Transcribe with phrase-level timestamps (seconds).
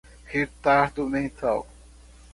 [0.31, 1.59] retardo mental